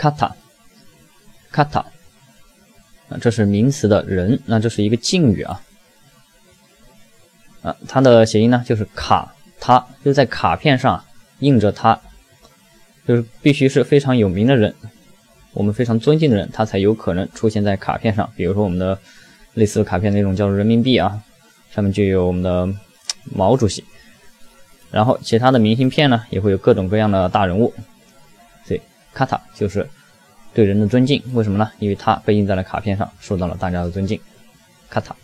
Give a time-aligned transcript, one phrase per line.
[0.00, 0.34] 卡塔，
[1.52, 1.80] 卡塔，
[3.10, 5.60] 啊，这是名词的人，那这是一个敬语啊，
[7.60, 11.04] 啊，它的谐音呢就是卡他，就在卡片上
[11.40, 12.00] 印着他，
[13.06, 14.74] 就是必须是非常有名的人，
[15.52, 18.32] 我们非常尊敬的人，他才有可能出现在卡片上。
[18.34, 18.98] 比如说我们的
[19.52, 21.22] 类似卡片那种叫人民币啊，
[21.70, 22.66] 上面就有我们的
[23.24, 23.84] 毛主席。
[24.90, 27.74] 然后其他的明信片呢，也会有各种各样的大人物，
[28.64, 28.74] 所
[29.12, 29.88] 以卡塔就是
[30.54, 31.22] 对人的尊敬。
[31.34, 31.70] 为什么呢？
[31.78, 34.20] 因为它被印在了卡片上，受到了大家的尊敬。
[34.88, 35.14] 卡塔。